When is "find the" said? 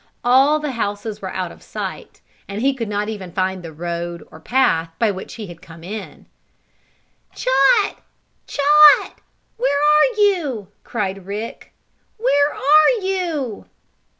3.31-3.71